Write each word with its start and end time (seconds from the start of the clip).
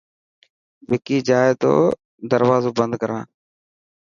وڪي 0.89 1.17
جائي 1.27 1.51
تو 1.61 1.73
دروازو 2.31 2.69
بند 2.77 2.93
ڪران. 3.01 3.25